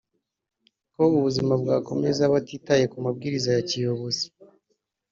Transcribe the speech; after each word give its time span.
ko 0.93 1.03
ubuzima 1.17 1.53
bwakomeza 1.61 2.31
batitaye 2.33 2.83
ku 2.91 2.97
mabwiriza 3.05 3.49
ya 3.55 3.61
kiyobozi 3.69 4.25